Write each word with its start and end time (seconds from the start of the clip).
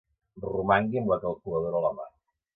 Romangui 0.45 1.01
amb 1.03 1.13
la 1.13 1.19
calculadora 1.27 1.83
a 1.85 1.85
la 1.87 1.93
mà. 2.01 2.11